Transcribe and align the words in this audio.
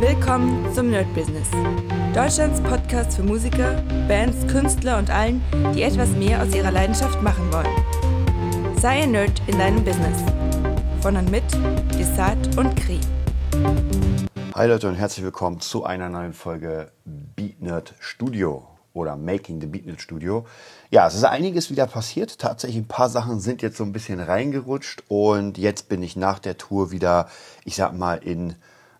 Willkommen 0.00 0.70
zum 0.74 0.90
Nerd 0.90 1.12
Business. 1.14 1.48
Deutschlands 2.14 2.60
Podcast 2.60 3.16
für 3.16 3.22
Musiker, 3.22 3.82
Bands, 4.06 4.46
Künstler 4.46 4.98
und 4.98 5.08
allen, 5.08 5.42
die 5.74 5.84
etwas 5.84 6.10
mehr 6.10 6.42
aus 6.42 6.54
ihrer 6.54 6.70
Leidenschaft 6.70 7.22
machen 7.22 7.50
wollen. 7.50 8.76
Sei 8.78 9.04
ein 9.04 9.12
Nerd 9.12 9.40
in 9.46 9.58
deinem 9.58 9.82
Business. 9.82 10.22
Von 11.00 11.16
und 11.16 11.30
mit 11.30 11.44
Desart 11.98 12.58
und 12.58 12.76
Kri. 12.76 13.00
Hi 14.54 14.68
Leute 14.68 14.86
und 14.86 14.96
herzlich 14.96 15.24
willkommen 15.24 15.60
zu 15.60 15.84
einer 15.84 16.10
neuen 16.10 16.34
Folge 16.34 16.92
Beat 17.06 17.62
Nerd 17.62 17.94
Studio 17.98 18.68
oder 18.92 19.16
Making 19.16 19.62
the 19.62 19.66
Beat 19.66 19.86
Nerd 19.86 20.02
Studio. 20.02 20.44
Ja, 20.90 21.06
es 21.06 21.14
ist 21.14 21.24
einiges 21.24 21.70
wieder 21.70 21.86
passiert. 21.86 22.38
Tatsächlich 22.38 22.76
ein 22.76 22.88
paar 22.88 23.08
Sachen 23.08 23.40
sind 23.40 23.62
jetzt 23.62 23.78
so 23.78 23.84
ein 23.84 23.92
bisschen 23.92 24.20
reingerutscht 24.20 25.04
und 25.08 25.56
jetzt 25.56 25.88
bin 25.88 26.02
ich 26.02 26.16
nach 26.16 26.38
der 26.38 26.58
Tour 26.58 26.90
wieder, 26.90 27.30
ich 27.64 27.76
sag 27.76 27.94
mal, 27.96 28.16
in 28.16 28.56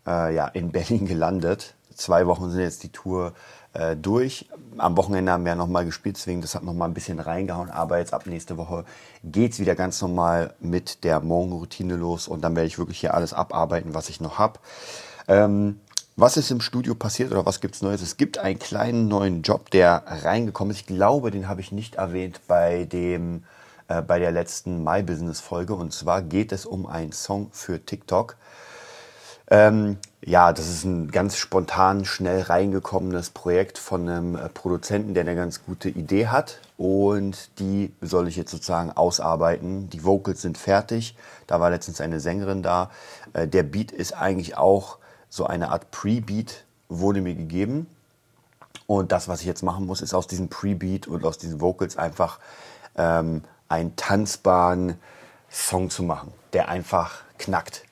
äh, 0.06 0.34
ja, 0.34 0.46
in 0.48 0.70
Berlin 0.72 1.06
gelandet. 1.06 1.74
Zwei 1.94 2.26
Wochen 2.26 2.50
sind 2.50 2.60
jetzt 2.60 2.82
die 2.82 2.90
Tour 2.90 3.32
äh, 3.72 3.96
durch. 3.96 4.48
Am 4.78 4.96
Wochenende 4.96 5.32
haben 5.32 5.44
wir 5.44 5.52
ja 5.52 5.56
nochmal 5.56 5.84
gespielt, 5.84 6.16
deswegen 6.16 6.42
das 6.42 6.54
hat 6.54 6.62
nochmal 6.62 6.88
ein 6.88 6.94
bisschen 6.94 7.20
reingehauen. 7.20 7.70
Aber 7.70 7.98
jetzt 7.98 8.12
ab 8.12 8.26
nächste 8.26 8.56
Woche 8.56 8.84
geht's 9.24 9.58
wieder 9.58 9.74
ganz 9.74 10.00
normal 10.02 10.54
mit 10.60 11.04
der 11.04 11.20
Morgenroutine 11.20 11.96
los 11.96 12.28
und 12.28 12.42
dann 12.42 12.54
werde 12.54 12.66
ich 12.66 12.78
wirklich 12.78 13.00
hier 13.00 13.14
alles 13.14 13.32
abarbeiten, 13.32 13.94
was 13.94 14.08
ich 14.08 14.20
noch 14.20 14.38
habe. 14.38 14.60
Ähm, 15.28 15.80
was 16.16 16.38
ist 16.38 16.50
im 16.50 16.62
Studio 16.62 16.94
passiert 16.94 17.30
oder 17.30 17.44
was 17.44 17.60
gibt's 17.60 17.82
Neues? 17.82 18.00
Es 18.00 18.16
gibt 18.16 18.38
einen 18.38 18.58
kleinen 18.58 19.08
neuen 19.08 19.42
Job, 19.42 19.70
der 19.70 20.02
reingekommen 20.06 20.72
ist. 20.72 20.80
Ich 20.80 20.86
glaube, 20.86 21.30
den 21.30 21.48
habe 21.48 21.60
ich 21.60 21.72
nicht 21.72 21.96
erwähnt 21.96 22.40
bei 22.46 22.84
dem 22.84 23.44
äh, 23.88 24.02
bei 24.02 24.18
der 24.18 24.32
letzten 24.32 24.82
My 24.82 25.02
Business 25.02 25.40
Folge. 25.40 25.74
Und 25.74 25.92
zwar 25.92 26.22
geht 26.22 26.52
es 26.52 26.66
um 26.66 26.86
einen 26.86 27.12
Song 27.12 27.48
für 27.52 27.84
TikTok. 27.84 28.36
Ähm, 29.48 29.98
ja, 30.24 30.52
das 30.52 30.68
ist 30.68 30.84
ein 30.84 31.10
ganz 31.10 31.36
spontan, 31.36 32.04
schnell 32.04 32.42
reingekommenes 32.42 33.30
Projekt 33.30 33.78
von 33.78 34.08
einem 34.08 34.34
äh, 34.34 34.48
Produzenten, 34.48 35.14
der 35.14 35.22
eine 35.22 35.36
ganz 35.36 35.64
gute 35.64 35.88
Idee 35.88 36.26
hat. 36.26 36.60
Und 36.76 37.50
die 37.60 37.92
soll 38.00 38.26
ich 38.26 38.36
jetzt 38.36 38.50
sozusagen 38.50 38.90
ausarbeiten. 38.90 39.88
Die 39.90 40.04
Vocals 40.04 40.42
sind 40.42 40.58
fertig. 40.58 41.16
Da 41.46 41.60
war 41.60 41.70
letztens 41.70 42.00
eine 42.00 42.18
Sängerin 42.18 42.62
da. 42.62 42.90
Äh, 43.34 43.46
der 43.46 43.62
Beat 43.62 43.92
ist 43.92 44.14
eigentlich 44.14 44.56
auch 44.56 44.98
so 45.28 45.46
eine 45.46 45.70
Art 45.70 45.90
Pre-Beat, 45.92 46.64
wurde 46.88 47.20
mir 47.20 47.34
gegeben. 47.34 47.86
Und 48.88 49.12
das, 49.12 49.28
was 49.28 49.40
ich 49.40 49.46
jetzt 49.46 49.62
machen 49.62 49.86
muss, 49.86 50.00
ist 50.00 50.14
aus 50.14 50.26
diesem 50.26 50.48
Pre-Beat 50.48 51.06
und 51.06 51.24
aus 51.24 51.38
diesen 51.38 51.60
Vocals 51.60 51.96
einfach 51.96 52.38
ähm, 52.96 53.42
einen 53.68 53.94
tanzbaren 53.96 54.98
Song 55.50 55.90
zu 55.90 56.02
machen, 56.02 56.32
der 56.52 56.68
einfach 56.68 57.22
knackt. 57.38 57.84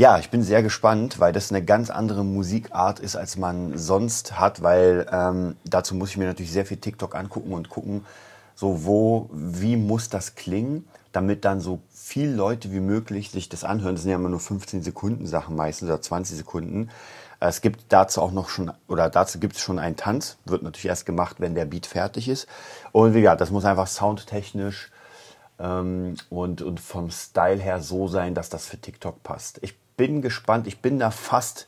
Ja, 0.00 0.18
ich 0.18 0.30
bin 0.30 0.42
sehr 0.42 0.62
gespannt, 0.62 1.20
weil 1.20 1.34
das 1.34 1.52
eine 1.52 1.62
ganz 1.62 1.90
andere 1.90 2.24
Musikart 2.24 3.00
ist, 3.00 3.16
als 3.16 3.36
man 3.36 3.76
sonst 3.76 4.40
hat, 4.40 4.62
weil 4.62 5.06
ähm, 5.12 5.56
dazu 5.66 5.94
muss 5.94 6.08
ich 6.08 6.16
mir 6.16 6.24
natürlich 6.24 6.52
sehr 6.52 6.64
viel 6.64 6.78
TikTok 6.78 7.14
angucken 7.14 7.52
und 7.52 7.68
gucken, 7.68 8.06
so 8.54 8.86
wo, 8.86 9.28
wie 9.30 9.76
muss 9.76 10.08
das 10.08 10.36
klingen, 10.36 10.88
damit 11.12 11.44
dann 11.44 11.60
so 11.60 11.80
viele 11.92 12.34
Leute 12.34 12.72
wie 12.72 12.80
möglich 12.80 13.30
sich 13.30 13.50
das 13.50 13.62
anhören. 13.62 13.94
Das 13.94 14.00
sind 14.00 14.10
ja 14.10 14.16
immer 14.16 14.30
nur 14.30 14.40
15 14.40 14.82
Sekunden 14.82 15.26
Sachen 15.26 15.54
meistens 15.54 15.90
oder 15.90 16.00
20 16.00 16.34
Sekunden. 16.34 16.88
Es 17.38 17.60
gibt 17.60 17.84
dazu 17.90 18.22
auch 18.22 18.32
noch 18.32 18.48
schon, 18.48 18.72
oder 18.88 19.10
dazu 19.10 19.38
gibt 19.38 19.56
es 19.56 19.60
schon 19.60 19.78
einen 19.78 19.96
Tanz, 19.96 20.38
wird 20.46 20.62
natürlich 20.62 20.86
erst 20.86 21.04
gemacht, 21.04 21.36
wenn 21.40 21.54
der 21.54 21.66
Beat 21.66 21.84
fertig 21.84 22.26
ist. 22.26 22.46
Und 22.92 23.12
wie 23.12 23.20
gesagt, 23.20 23.42
das 23.42 23.50
muss 23.50 23.66
einfach 23.66 23.86
soundtechnisch 23.86 24.90
ähm, 25.58 26.14
und, 26.30 26.62
und 26.62 26.80
vom 26.80 27.10
Style 27.10 27.60
her 27.60 27.82
so 27.82 28.08
sein, 28.08 28.34
dass 28.34 28.48
das 28.48 28.64
für 28.64 28.78
TikTok 28.78 29.22
passt. 29.22 29.58
Ich 29.62 29.74
bin 30.00 30.22
gespannt, 30.22 30.66
ich 30.66 30.80
bin 30.80 30.98
da 30.98 31.10
fast 31.10 31.66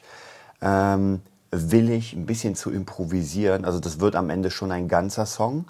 ähm, 0.62 1.20
willig, 1.50 2.14
ein 2.14 2.24
bisschen 2.24 2.54
zu 2.54 2.70
improvisieren. 2.70 3.66
Also 3.66 3.78
das 3.78 4.00
wird 4.00 4.16
am 4.16 4.30
Ende 4.30 4.50
schon 4.50 4.72
ein 4.72 4.88
ganzer 4.88 5.26
Song, 5.26 5.66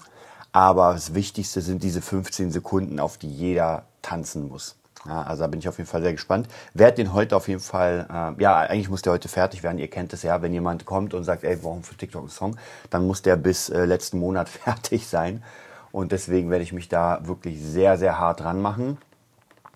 aber 0.53 0.93
das 0.93 1.13
Wichtigste 1.13 1.61
sind 1.61 1.83
diese 1.83 2.01
15 2.01 2.53
Sekunden, 2.53 3.01
auf 3.01 3.19
die 3.19 3.29
jeder 3.29 3.83
tanzen 4.01 4.47
muss. 4.47 4.77
Ja, 5.05 5.23
also 5.23 5.43
da 5.43 5.49
bin 5.49 5.59
ich 5.59 5.69
auf 5.69 5.79
jeden 5.79 5.91
Fall 5.91 6.03
sehr 6.03 6.13
gespannt. 6.13 6.47
Werd 6.73 6.99
den 6.99 7.13
heute 7.13 7.35
auf 7.35 7.49
jeden 7.49 7.61
Fall, 7.61 8.07
äh, 8.09 8.41
ja, 8.41 8.59
eigentlich 8.59 8.89
muss 8.89 9.03
der 9.03 9.15
heute 9.15 9.27
fertig 9.27 9.65
werden. 9.65 9.81
Ihr 9.81 9.91
kennt 9.91 10.13
es 10.13 10.23
ja, 10.23 10.41
wenn 10.41 10.53
jemand 10.53 10.85
kommt 10.85 11.15
und 11.15 11.25
sagt, 11.25 11.43
ey, 11.43 11.59
warum 11.65 11.83
für 11.83 11.97
TikTok 11.97 12.21
einen 12.21 12.31
Song, 12.31 12.57
dann 12.91 13.09
muss 13.09 13.23
der 13.23 13.35
bis 13.35 13.71
äh, 13.71 13.87
letzten 13.87 14.21
Monat 14.21 14.49
fertig 14.65 15.09
sein. 15.09 15.43
Und 15.91 16.13
deswegen 16.13 16.49
werde 16.49 16.63
ich 16.63 16.73
mich 16.73 16.89
da 16.89 17.27
wirklich 17.27 17.61
sehr, 17.61 17.99
sehr 17.99 18.21
hart 18.21 18.39
dran 18.39 18.63
machen. 18.63 18.99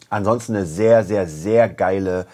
Ansonsten 0.08 0.54
eine 0.54 0.66
sehr, 0.66 1.02
sehr, 1.02 1.26
sehr 1.26 1.68
geile 1.68 2.28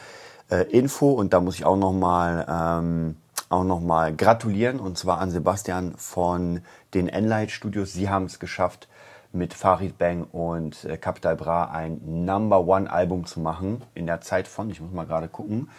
äh, 0.52 0.62
Info 0.70 1.10
und 1.10 1.32
da 1.32 1.40
muss 1.40 1.56
ich 1.56 1.64
auch 1.64 1.76
nochmal 1.76 2.46
ähm, 2.48 3.16
auch 3.48 3.64
noch 3.64 3.80
mal 3.80 4.14
gratulieren 4.14 4.80
und 4.80 4.98
zwar 4.98 5.18
an 5.18 5.30
Sebastian 5.30 5.94
von 5.96 6.60
den 6.94 7.08
Enlight 7.08 7.50
Studios. 7.50 7.92
Sie 7.92 8.08
haben 8.08 8.26
es 8.26 8.38
geschafft, 8.38 8.88
mit 9.32 9.54
Farid 9.54 9.96
Bang 9.96 10.24
und 10.24 10.84
äh, 10.84 10.98
Capital 10.98 11.36
Bra 11.36 11.70
ein 11.70 12.24
Number 12.26 12.66
One 12.66 12.90
Album 12.90 13.24
zu 13.24 13.40
machen 13.40 13.82
in 13.94 14.06
der 14.06 14.20
Zeit 14.20 14.46
von, 14.46 14.70
ich 14.70 14.80
muss 14.80 14.92
mal 14.92 15.06
gerade 15.06 15.28
gucken, 15.28 15.70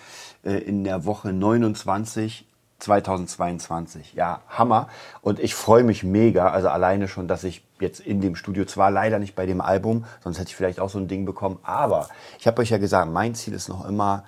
äh, 0.44 0.54
in 0.54 0.84
der 0.84 1.06
Woche 1.06 1.32
29 1.32 2.48
2022. 2.80 4.14
Ja, 4.14 4.42
Hammer. 4.50 4.90
Und 5.22 5.40
ich 5.40 5.56
freue 5.56 5.84
mich 5.84 6.04
mega. 6.04 6.50
Also 6.50 6.68
alleine 6.68 7.08
schon, 7.08 7.30
dass 7.30 7.46
ich 7.46 7.64
jetzt 7.80 8.02
in 8.02 8.20
dem 8.20 8.36
Studio, 8.36 8.66
zwar 8.66 8.92
leider 8.92 9.20
nicht 9.20 9.36
bei 9.36 9.46
dem 9.46 9.62
Album, 9.62 10.04
sonst 10.22 10.40
hätte 10.40 10.50
ich 10.50 10.56
vielleicht 10.56 10.80
auch 10.80 10.90
so 10.90 10.98
ein 10.98 11.08
Ding 11.08 11.26
bekommen, 11.26 11.60
aber 11.64 12.10
ich 12.40 12.48
habe 12.48 12.62
euch 12.62 12.72
ja 12.72 12.78
gesagt, 12.80 13.10
mein 13.10 13.36
Ziel 13.36 13.54
ist 13.54 13.70
noch 13.70 13.88
immer 13.88 14.24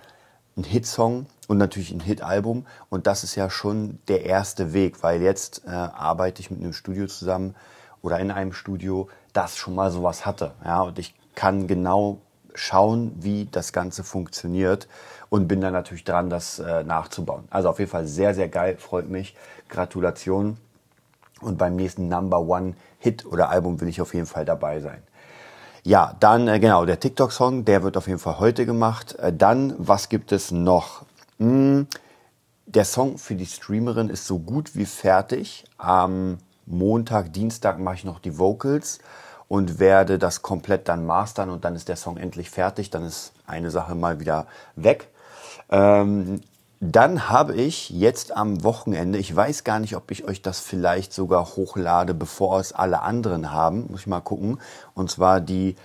ein 0.57 0.63
Hitsong 0.63 1.25
und 1.47 1.57
natürlich 1.57 1.91
ein 1.91 1.99
Hit-Album. 1.99 2.65
Und 2.89 3.07
das 3.07 3.23
ist 3.23 3.35
ja 3.35 3.49
schon 3.49 3.99
der 4.07 4.25
erste 4.25 4.73
Weg, 4.73 5.03
weil 5.03 5.21
jetzt 5.21 5.63
äh, 5.65 5.69
arbeite 5.69 6.41
ich 6.41 6.51
mit 6.51 6.61
einem 6.61 6.73
Studio 6.73 7.07
zusammen 7.07 7.55
oder 8.01 8.19
in 8.19 8.31
einem 8.31 8.53
Studio, 8.53 9.09
das 9.33 9.57
schon 9.57 9.75
mal 9.75 9.91
sowas 9.91 10.25
hatte. 10.25 10.53
Ja, 10.63 10.81
und 10.81 10.99
ich 10.99 11.15
kann 11.35 11.67
genau 11.67 12.19
schauen, 12.53 13.11
wie 13.19 13.47
das 13.51 13.73
Ganze 13.73 14.03
funktioniert 14.03 14.87
und 15.29 15.47
bin 15.47 15.59
dann 15.59 15.73
natürlich 15.73 16.05
dran, 16.05 16.29
das 16.29 16.59
äh, 16.59 16.83
nachzubauen. 16.83 17.45
Also 17.49 17.69
auf 17.69 17.79
jeden 17.79 17.91
Fall 17.91 18.07
sehr, 18.07 18.33
sehr 18.33 18.47
geil, 18.47 18.77
freut 18.77 19.09
mich. 19.09 19.35
Gratulation. 19.67 20.57
Und 21.41 21.57
beim 21.57 21.75
nächsten 21.75 22.07
Number 22.07 22.39
One 22.39 22.75
Hit 22.99 23.25
oder 23.25 23.49
Album 23.49 23.81
will 23.81 23.89
ich 23.89 23.99
auf 23.99 24.13
jeden 24.13 24.25
Fall 24.25 24.45
dabei 24.45 24.79
sein. 24.79 25.03
Ja, 25.87 26.15
dann 26.19 26.47
äh, 26.47 26.59
genau, 26.59 26.83
der 26.85 26.99
TikTok-Song, 26.99 27.63
der 27.63 27.83
wird 27.83 27.95
auf 27.95 28.07
jeden 28.07 28.17
Fall 28.17 28.39
heute 28.39 28.65
gemacht. 28.65 29.13
Äh, 29.19 29.31
dann, 29.31 29.75
was 29.77 30.09
gibt 30.09 30.31
es 30.31 30.49
noch? 30.49 31.05
Hm, 31.37 31.85
der 32.65 32.85
Song 32.85 33.19
für 33.19 33.35
die 33.35 33.45
Streamerin 33.45 34.09
ist 34.09 34.25
so 34.25 34.39
gut 34.39 34.75
wie 34.75 34.85
fertig. 34.85 35.63
Am 35.77 36.39
Montag, 36.65 37.33
Dienstag 37.33 37.77
mache 37.77 37.97
ich 37.97 38.03
noch 38.03 38.17
die 38.17 38.39
Vocals 38.39 38.97
und 39.47 39.77
werde 39.77 40.17
das 40.17 40.41
komplett 40.41 40.89
dann 40.89 41.05
mastern 41.05 41.51
und 41.51 41.65
dann 41.65 41.75
ist 41.75 41.87
der 41.87 41.97
Song 41.97 42.17
endlich 42.17 42.49
fertig. 42.49 42.89
Dann 42.89 43.03
ist 43.03 43.33
eine 43.45 43.69
Sache 43.69 43.93
mal 43.93 44.19
wieder 44.19 44.47
weg. 44.75 45.09
Ähm, 45.69 46.41
dann 46.79 47.29
habe 47.29 47.55
ich 47.55 47.89
jetzt 47.89 48.35
am 48.35 48.63
Wochenende, 48.63 49.17
ich 49.17 49.33
weiß 49.33 49.63
gar 49.63 49.79
nicht, 49.79 49.95
ob 49.95 50.11
ich 50.11 50.25
euch 50.25 50.41
das 50.41 50.59
vielleicht 50.59 51.13
sogar 51.13 51.55
hochlade, 51.55 52.13
bevor 52.13 52.59
es 52.59 52.73
alle 52.73 53.01
anderen 53.01 53.51
haben, 53.51 53.87
muss 53.89 54.01
ich 54.01 54.07
mal 54.07 54.21
gucken. 54.21 54.59
Und 54.93 55.09
zwar 55.09 55.41
die 55.41 55.75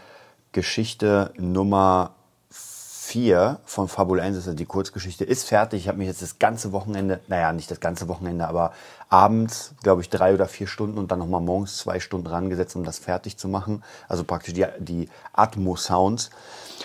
Geschichte 0.52 1.32
Nummer 1.36 2.14
4 2.50 3.58
von 3.64 3.88
Fabulensis, 3.88 4.46
also 4.46 4.56
die 4.56 4.66
Kurzgeschichte, 4.66 5.24
ist 5.24 5.48
fertig. 5.48 5.82
Ich 5.82 5.88
habe 5.88 5.98
mich 5.98 6.06
jetzt 6.06 6.22
das 6.22 6.38
ganze 6.38 6.70
Wochenende, 6.72 7.20
naja, 7.26 7.52
nicht 7.52 7.70
das 7.70 7.80
ganze 7.80 8.06
Wochenende, 8.06 8.46
aber 8.46 8.72
abends, 9.08 9.74
glaube 9.82 10.00
ich, 10.02 10.10
drei 10.10 10.32
oder 10.32 10.46
vier 10.46 10.68
Stunden 10.68 10.96
und 10.96 11.10
dann 11.10 11.18
nochmal 11.18 11.40
morgens 11.40 11.76
zwei 11.76 11.98
Stunden 11.98 12.28
rangesetzt, 12.28 12.76
um 12.76 12.84
das 12.84 12.98
fertig 12.98 13.36
zu 13.36 13.48
machen. 13.48 13.82
Also 14.08 14.22
praktisch 14.22 14.54
die, 14.54 14.66
die 14.78 15.08
Atmo-Sounds. 15.32 16.30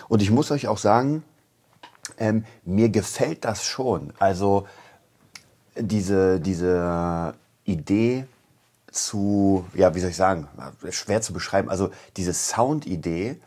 Und 0.08 0.24
ich 0.24 0.32
muss 0.32 0.50
euch 0.50 0.68
auch 0.68 0.80
sagen, 0.80 1.24
ähm, 2.18 2.46
mir 2.64 2.90
gefällt 2.90 3.46
das 3.46 3.64
schon. 3.64 4.14
Also 4.20 4.68
diese, 5.76 6.40
diese 6.40 7.34
Idee 7.64 8.26
zu, 8.92 9.66
ja, 9.74 9.94
wie 9.94 10.00
soll 10.00 10.12
ich 10.12 10.16
sagen, 10.16 10.48
schwer 10.90 11.22
zu 11.22 11.34
beschreiben, 11.34 11.70
also 11.70 11.90
diese 12.16 12.34
Soundidee, 12.34 13.40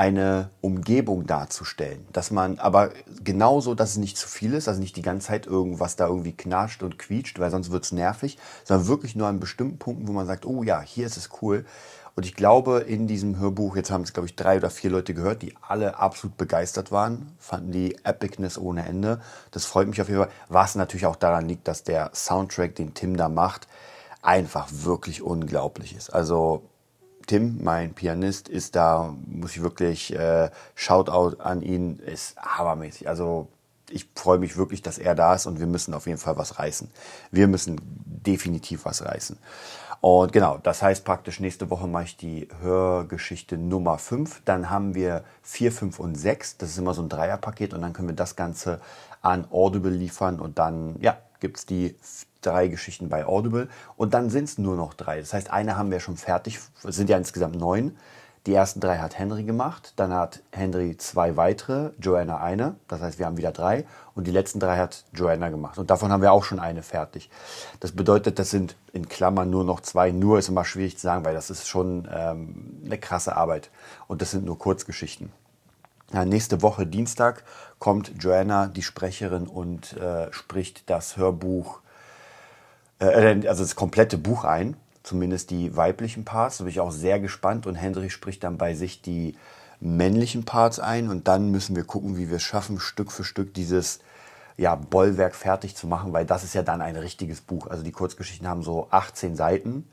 eine 0.00 0.48
Umgebung 0.62 1.26
darzustellen. 1.26 2.06
Dass 2.10 2.30
man 2.30 2.58
aber 2.58 2.88
genauso, 3.22 3.74
dass 3.74 3.90
es 3.90 3.96
nicht 3.98 4.16
zu 4.16 4.28
viel 4.28 4.54
ist, 4.54 4.66
also 4.66 4.80
nicht 4.80 4.96
die 4.96 5.02
ganze 5.02 5.26
Zeit 5.26 5.46
irgendwas 5.46 5.94
da 5.94 6.06
irgendwie 6.06 6.32
knascht 6.32 6.82
und 6.82 6.98
quietscht, 6.98 7.38
weil 7.38 7.50
sonst 7.50 7.70
wird 7.70 7.84
es 7.84 7.92
nervig, 7.92 8.38
sondern 8.64 8.86
wirklich 8.86 9.14
nur 9.14 9.28
an 9.28 9.40
bestimmten 9.40 9.76
Punkten, 9.76 10.08
wo 10.08 10.12
man 10.12 10.26
sagt, 10.26 10.46
oh 10.46 10.62
ja, 10.62 10.80
hier 10.80 11.04
ist 11.04 11.18
es 11.18 11.28
cool. 11.42 11.66
Und 12.20 12.26
ich 12.26 12.34
glaube, 12.34 12.80
in 12.80 13.06
diesem 13.06 13.38
Hörbuch, 13.38 13.76
jetzt 13.76 13.90
haben 13.90 14.02
es, 14.02 14.12
glaube 14.12 14.26
ich, 14.26 14.36
drei 14.36 14.58
oder 14.58 14.68
vier 14.68 14.90
Leute 14.90 15.14
gehört, 15.14 15.40
die 15.40 15.54
alle 15.66 15.96
absolut 15.98 16.36
begeistert 16.36 16.92
waren, 16.92 17.34
fanden 17.38 17.72
die 17.72 17.96
Epicness 18.04 18.58
ohne 18.58 18.84
Ende. 18.84 19.22
Das 19.52 19.64
freut 19.64 19.88
mich 19.88 20.02
auf 20.02 20.10
jeden 20.10 20.20
Fall. 20.20 20.30
Was 20.50 20.74
natürlich 20.74 21.06
auch 21.06 21.16
daran 21.16 21.48
liegt, 21.48 21.66
dass 21.66 21.82
der 21.82 22.10
Soundtrack, 22.12 22.74
den 22.74 22.92
Tim 22.92 23.16
da 23.16 23.30
macht, 23.30 23.68
einfach 24.20 24.68
wirklich 24.70 25.22
unglaublich 25.22 25.96
ist. 25.96 26.10
Also 26.10 26.68
Tim, 27.26 27.64
mein 27.64 27.94
Pianist, 27.94 28.50
ist 28.50 28.76
da, 28.76 29.16
muss 29.24 29.52
ich 29.52 29.62
wirklich, 29.62 30.14
äh, 30.14 30.50
Shoutout 30.74 31.38
an 31.38 31.62
ihn, 31.62 32.00
ist 32.00 32.36
hammermäßig. 32.36 33.08
Also 33.08 33.48
ich 33.90 34.08
freue 34.14 34.38
mich 34.38 34.56
wirklich, 34.56 34.82
dass 34.82 34.98
er 34.98 35.14
da 35.14 35.34
ist 35.34 35.46
und 35.46 35.60
wir 35.60 35.66
müssen 35.66 35.94
auf 35.94 36.06
jeden 36.06 36.18
Fall 36.18 36.36
was 36.36 36.58
reißen. 36.58 36.90
Wir 37.30 37.48
müssen 37.48 37.80
definitiv 37.82 38.84
was 38.84 39.04
reißen. 39.04 39.38
Und 40.00 40.32
genau, 40.32 40.58
das 40.62 40.82
heißt 40.82 41.04
praktisch, 41.04 41.40
nächste 41.40 41.68
Woche 41.68 41.86
mache 41.86 42.04
ich 42.04 42.16
die 42.16 42.48
Hörgeschichte 42.60 43.58
Nummer 43.58 43.98
5. 43.98 44.42
Dann 44.46 44.70
haben 44.70 44.94
wir 44.94 45.24
4, 45.42 45.72
5 45.72 46.00
und 46.00 46.14
6. 46.14 46.56
Das 46.56 46.70
ist 46.70 46.78
immer 46.78 46.94
so 46.94 47.02
ein 47.02 47.10
Dreierpaket 47.10 47.74
und 47.74 47.82
dann 47.82 47.92
können 47.92 48.08
wir 48.08 48.16
das 48.16 48.34
Ganze 48.34 48.80
an 49.20 49.46
Audible 49.50 49.90
liefern 49.90 50.40
und 50.40 50.58
dann, 50.58 50.96
ja, 51.00 51.18
gibt 51.40 51.58
es 51.58 51.66
die 51.66 51.96
drei 52.40 52.68
Geschichten 52.68 53.10
bei 53.10 53.26
Audible 53.26 53.68
und 53.96 54.14
dann 54.14 54.30
sind 54.30 54.44
es 54.44 54.58
nur 54.58 54.76
noch 54.76 54.94
drei. 54.94 55.20
Das 55.20 55.34
heißt, 55.34 55.50
eine 55.50 55.76
haben 55.76 55.90
wir 55.90 56.00
schon 56.00 56.16
fertig, 56.16 56.58
es 56.82 56.96
sind 56.96 57.10
ja 57.10 57.18
insgesamt 57.18 57.56
neun. 57.56 57.96
Die 58.46 58.54
ersten 58.54 58.80
drei 58.80 58.98
hat 58.98 59.18
Henry 59.18 59.44
gemacht, 59.44 59.92
dann 59.96 60.14
hat 60.14 60.40
Henry 60.50 60.96
zwei 60.96 61.36
weitere, 61.36 61.90
Joanna 62.00 62.38
eine, 62.40 62.76
das 62.88 63.02
heißt, 63.02 63.18
wir 63.18 63.26
haben 63.26 63.36
wieder 63.36 63.52
drei 63.52 63.84
und 64.14 64.26
die 64.26 64.30
letzten 64.30 64.60
drei 64.60 64.78
hat 64.78 65.04
Joanna 65.12 65.50
gemacht 65.50 65.76
und 65.76 65.90
davon 65.90 66.10
haben 66.10 66.22
wir 66.22 66.32
auch 66.32 66.44
schon 66.44 66.58
eine 66.58 66.82
fertig. 66.82 67.28
Das 67.80 67.92
bedeutet, 67.92 68.38
das 68.38 68.48
sind 68.50 68.76
in 68.94 69.10
Klammern 69.10 69.50
nur 69.50 69.64
noch 69.64 69.80
zwei, 69.80 70.10
nur 70.10 70.38
ist 70.38 70.48
immer 70.48 70.64
schwierig 70.64 70.96
zu 70.96 71.02
sagen, 71.02 71.22
weil 71.26 71.34
das 71.34 71.50
ist 71.50 71.68
schon 71.68 72.08
ähm, 72.10 72.80
eine 72.82 72.96
krasse 72.96 73.36
Arbeit 73.36 73.70
und 74.08 74.22
das 74.22 74.30
sind 74.30 74.46
nur 74.46 74.58
Kurzgeschichten. 74.58 75.30
Ja, 76.14 76.24
nächste 76.24 76.62
Woche 76.62 76.86
Dienstag 76.86 77.44
kommt 77.78 78.12
Joanna, 78.18 78.68
die 78.68 78.82
Sprecherin, 78.82 79.46
und 79.46 79.96
äh, 79.98 80.32
spricht 80.32 80.88
das 80.88 81.18
Hörbuch, 81.18 81.80
äh, 83.00 83.46
also 83.46 83.62
das 83.62 83.76
komplette 83.76 84.16
Buch 84.16 84.44
ein 84.44 84.76
zumindest 85.10 85.50
die 85.50 85.76
weiblichen 85.76 86.24
Parts. 86.24 86.58
Da 86.58 86.64
bin 86.64 86.70
ich 86.70 86.78
auch 86.78 86.92
sehr 86.92 87.18
gespannt 87.18 87.66
und 87.66 87.74
Hendrik 87.74 88.12
spricht 88.12 88.44
dann 88.44 88.58
bei 88.58 88.74
sich 88.74 89.02
die 89.02 89.34
männlichen 89.80 90.44
Parts 90.44 90.78
ein 90.78 91.08
und 91.08 91.26
dann 91.26 91.50
müssen 91.50 91.74
wir 91.74 91.82
gucken, 91.82 92.16
wie 92.16 92.28
wir 92.28 92.36
es 92.36 92.44
schaffen, 92.44 92.78
Stück 92.78 93.10
für 93.10 93.24
Stück 93.24 93.52
dieses 93.52 93.98
ja, 94.56 94.76
Bollwerk 94.76 95.34
fertig 95.34 95.74
zu 95.74 95.88
machen, 95.88 96.12
weil 96.12 96.26
das 96.26 96.44
ist 96.44 96.54
ja 96.54 96.62
dann 96.62 96.80
ein 96.80 96.94
richtiges 96.94 97.40
Buch. 97.40 97.66
Also 97.66 97.82
die 97.82 97.90
Kurzgeschichten 97.90 98.46
haben 98.46 98.62
so 98.62 98.86
18 98.90 99.34
Seiten, 99.34 99.90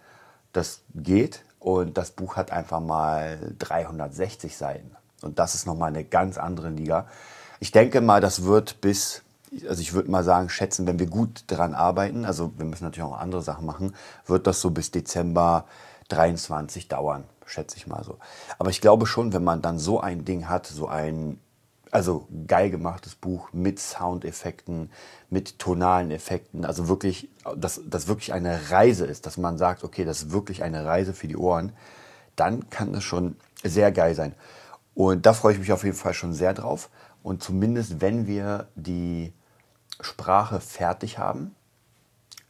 das 0.54 0.81
geht 0.94 1.44
und 1.60 1.98
das 1.98 2.12
Buch 2.12 2.36
hat 2.36 2.52
einfach 2.52 2.80
mal 2.80 3.40
360 3.58 4.56
Seiten 4.56 4.92
und 5.24 5.40
das 5.40 5.56
ist 5.56 5.66
nochmal 5.66 5.90
eine 5.90 6.04
ganz 6.04 6.38
andere 6.38 6.69
Liga. 6.69 7.08
Ich 7.60 7.72
denke 7.72 8.02
mal, 8.02 8.22
das 8.22 8.44
wird 8.44 8.81
bis 8.81 9.24
also 9.68 9.82
ich 9.82 9.94
würde 9.94 10.12
mal 10.12 10.24
sagen, 10.24 10.50
schätzen, 10.50 10.88
wenn 10.88 11.00
wir 11.00 11.08
gut 11.08 11.44
daran 11.48 11.74
arbeiten, 11.74 12.26
also 12.26 12.52
wir 12.58 12.66
müssen 12.66 12.84
natürlich 12.84 13.08
auch 13.08 13.18
andere 13.18 13.42
Sachen 13.42 13.66
machen, 13.66 13.96
wird 14.26 14.48
das 14.48 14.62
so 14.62 14.72
bis 14.72 14.92
Dezember 14.92 15.66
23 16.10 16.88
dauern, 16.88 17.26
schätze 17.46 17.78
ich 17.78 17.88
mal 17.88 18.04
so. 18.04 18.18
Aber 18.60 18.70
ich 18.70 18.82
glaube 18.82 19.06
schon, 19.06 19.34
wenn 19.34 19.44
man 19.44 19.62
dann 19.62 19.80
so 19.80 20.00
ein 20.00 20.26
Ding 20.26 20.50
hat, 20.50 20.68
so 20.68 20.88
ein 20.88 21.40
also 21.92 22.28
geil 22.48 22.70
gemachtes 22.70 23.16
Buch 23.16 23.50
mit 23.54 23.80
Soundeffekten, 23.80 24.92
mit 25.30 25.60
tonalen 25.60 26.12
Effekten, 26.12 26.66
also 26.66 26.88
wirklich, 26.88 27.30
dass 27.56 27.82
das 27.86 28.08
wirklich 28.08 28.34
eine 28.34 28.72
Reise 28.72 29.06
ist, 29.06 29.26
dass 29.26 29.38
man 29.38 29.58
sagt, 29.58 29.84
okay, 29.84 30.06
das 30.06 30.24
ist 30.24 30.32
wirklich 30.32 30.64
eine 30.64 30.86
Reise 30.86 31.14
für 31.14 31.28
die 31.28 31.38
Ohren, 31.38 31.74
dann 32.36 32.70
kann 32.70 32.94
das 32.94 33.04
schon 33.04 33.38
sehr 33.64 33.92
geil 33.92 34.16
sein. 34.16 34.36
Und 34.94 35.26
da 35.26 35.34
freue 35.34 35.54
ich 35.54 35.60
mich 35.60 35.72
auf 35.72 35.84
jeden 35.84 35.96
Fall 35.96 36.14
schon 36.14 36.34
sehr 36.34 36.54
drauf. 36.54 36.90
Und 37.28 37.44
zumindest 37.44 38.00
wenn 38.00 38.26
wir 38.26 38.68
die 38.76 39.34
Sprache 40.00 40.62
fertig 40.62 41.18
haben, 41.20 41.54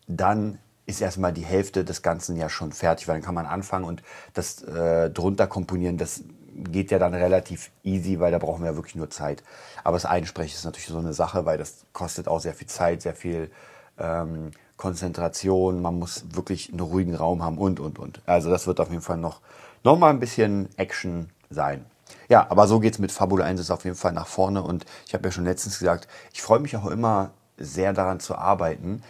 dann 0.08 0.60
ist 0.86 1.02
erstmal 1.02 1.34
die 1.34 1.44
Hälfte 1.44 1.84
des 1.84 2.04
Ganzen 2.04 2.38
ja 2.38 2.48
schon 2.48 2.72
fertig, 2.72 3.08
weil 3.08 3.16
dann 3.16 3.24
kann 3.24 3.34
man 3.34 3.48
anfangen 3.48 3.86
und 3.86 4.04
das 4.36 4.62
äh, 4.62 5.10
drunter 5.10 5.48
komponieren, 5.48 5.98
das 5.98 6.22
geht 6.54 6.92
ja 6.92 7.00
dann 7.00 7.16
relativ 7.16 7.72
easy, 7.84 8.20
weil 8.20 8.32
da 8.32 8.38
brauchen 8.38 8.62
wir 8.62 8.70
ja 8.70 8.76
wirklich 8.76 8.94
nur 8.94 9.10
Zeit. 9.10 9.42
Aber 9.84 9.96
das 9.96 10.06
Einsprechen 10.06 10.56
ist 10.56 10.64
natürlich 10.64 10.90
so 10.90 11.00
eine 11.00 11.14
Sache, 11.14 11.44
weil 11.44 11.58
das 11.58 11.88
kostet 11.92 12.28
auch 12.28 12.40
sehr 12.40 12.54
viel 12.54 12.68
Zeit, 12.68 13.02
sehr 13.02 13.16
viel 13.16 13.50
ähm, 13.98 14.52
Konzentration, 14.76 15.82
man 15.82 15.98
muss 15.98 16.24
wirklich 16.36 16.70
einen 16.70 16.82
ruhigen 16.82 17.16
Raum 17.16 17.44
haben 17.44 17.58
und, 17.58 17.80
und, 17.80 17.98
und. 17.98 18.22
Also 18.28 18.52
das 18.52 18.68
wird 18.68 18.80
auf 18.80 18.92
jeden 18.92 19.02
Fall 19.02 19.18
noch, 19.18 19.42
noch 19.84 19.98
mal 19.98 20.12
ein 20.12 20.20
bisschen 20.20 20.70
Action 20.78 21.32
sein. 21.50 21.84
Ja, 22.30 22.48
aber 22.50 22.68
so 22.68 22.80
geht 22.80 22.94
es 22.94 23.00
mit 23.00 23.12
Fabula 23.12 23.46
1 23.46 23.72
auf 23.72 23.86
jeden 23.86 23.96
Fall 23.96 24.12
nach 24.12 24.28
vorne 24.28 24.62
und 24.62 24.86
ich 25.06 25.14
habe 25.14 25.26
ja 25.26 25.32
schon 25.32 25.46
letztens 25.46 25.80
gesagt, 25.80 26.08
ich 26.34 26.42
freue 26.42 26.60
mich 26.60 26.76
auch 26.76 26.88
immer 26.88 27.32
sehr 27.58 27.94
daran 27.94 28.20
zu 28.20 28.36
arbeiten, 28.36 29.02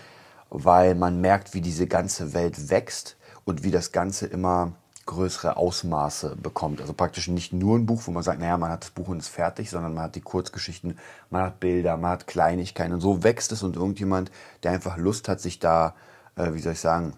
weil 0.50 0.96
man 0.96 1.20
merkt, 1.20 1.54
wie 1.54 1.62
diese 1.62 1.88
ganze 1.88 2.34
Welt 2.34 2.70
wächst 2.70 3.18
und 3.44 3.64
wie 3.64 3.72
das 3.72 3.92
Ganze 3.92 4.28
immer 4.28 4.74
größere 5.08 5.58
Ausmaße 5.58 6.36
bekommt. 6.36 6.80
Also 6.82 6.94
praktisch 6.94 7.28
nicht 7.28 7.54
nur 7.54 7.78
ein 7.78 7.86
Buch, 7.86 8.04
wo 8.06 8.12
man 8.12 8.24
sagt, 8.24 8.40
naja, 8.40 8.58
man 8.58 8.70
hat 8.72 8.84
das 8.84 8.92
Buch 8.92 9.08
und 9.08 9.20
ist 9.20 9.30
fertig, 9.30 9.70
sondern 9.70 9.94
man 9.94 10.04
hat 10.04 10.16
die 10.16 10.22
Kurzgeschichten, 10.22 11.00
man 11.30 11.44
hat 11.44 11.60
Bilder, 11.60 11.98
man 11.98 12.12
hat 12.12 12.28
Kleinigkeiten 12.28 12.94
und 12.94 13.02
so 13.02 13.24
wächst 13.24 13.52
es 13.52 13.64
und 13.64 13.76
irgendjemand, 13.78 14.32
der 14.64 14.72
einfach 14.72 14.98
Lust 14.98 15.28
hat, 15.28 15.40
sich 15.40 15.60
da, 15.60 15.96
äh, 16.36 16.54
wie 16.54 16.60
soll 16.60 16.74
ich 16.74 16.80
sagen, 16.80 17.14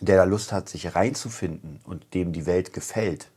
der 0.00 0.16
da 0.16 0.24
Lust 0.24 0.52
hat, 0.52 0.68
sich 0.68 0.94
reinzufinden 0.94 1.80
und 1.84 2.14
dem 2.14 2.32
die 2.32 2.46
Welt 2.46 2.72
gefällt, 2.72 3.28